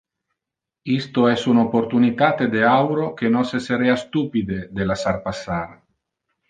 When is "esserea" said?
3.61-4.01